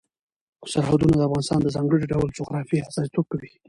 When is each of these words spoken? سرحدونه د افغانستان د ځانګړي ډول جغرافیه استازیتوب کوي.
سرحدونه 0.71 1.13
د 1.15 1.21
افغانستان 1.27 1.59
د 1.63 1.67
ځانګړي 1.75 2.05
ډول 2.13 2.27
جغرافیه 2.39 2.85
استازیتوب 2.87 3.25
کوي. 3.31 3.51